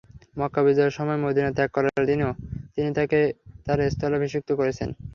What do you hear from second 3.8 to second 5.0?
স্থলাভিষিক্ত করেছেন।